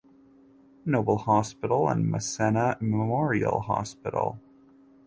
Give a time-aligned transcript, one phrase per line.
[0.83, 4.41] Noble Hospital and Massena Memorial Hospital.